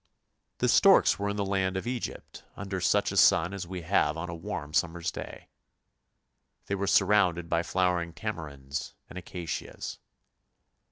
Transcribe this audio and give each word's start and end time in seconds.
The 0.57 0.67
storks 0.67 1.19
were 1.19 1.29
in 1.29 1.35
the 1.35 1.45
land 1.45 1.77
of 1.77 1.85
Egypt 1.85 2.43
under 2.55 2.81
such 2.81 3.11
a 3.11 3.17
sun 3.17 3.53
as 3.53 3.67
we 3.67 3.83
have 3.83 4.17
on 4.17 4.31
a 4.31 4.35
warm 4.35 4.73
summer's 4.73 5.11
day! 5.11 5.49
They 6.65 6.73
were 6.73 6.87
surrounded 6.87 7.47
by 7.47 7.61
flowering 7.61 8.11
tamarinds 8.13 8.95
and 9.09 9.19
acacias. 9.19 9.99